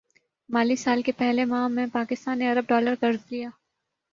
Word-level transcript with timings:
مالی 0.49 0.75
سال 0.75 1.01
کے 1.01 1.11
پہلے 1.17 1.45
ماہ 1.45 1.67
میں 1.67 1.85
پاکستان 1.93 2.39
نے 2.39 2.49
ارب 2.51 2.67
ڈالر 2.69 2.95
قرض 2.99 3.19
لیا 3.31 3.49